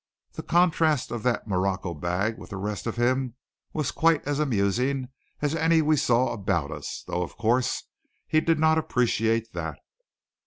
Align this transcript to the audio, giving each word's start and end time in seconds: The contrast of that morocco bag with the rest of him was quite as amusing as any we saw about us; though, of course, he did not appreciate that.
The 0.33 0.41
contrast 0.41 1.11
of 1.11 1.21
that 1.21 1.47
morocco 1.47 1.93
bag 1.93 2.39
with 2.39 2.49
the 2.49 2.57
rest 2.57 2.87
of 2.87 2.95
him 2.95 3.35
was 3.71 3.91
quite 3.91 4.25
as 4.25 4.39
amusing 4.39 5.09
as 5.43 5.53
any 5.53 5.83
we 5.83 5.95
saw 5.95 6.33
about 6.33 6.71
us; 6.71 7.03
though, 7.05 7.21
of 7.21 7.37
course, 7.37 7.83
he 8.25 8.41
did 8.41 8.57
not 8.57 8.79
appreciate 8.79 9.53
that. 9.53 9.77